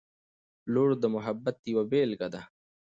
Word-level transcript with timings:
•لور 0.73 0.89
د 1.01 1.03
محبت 1.15 1.57
یوه 1.71 1.83
بېلګه 1.91 2.27
ده. 2.33 2.41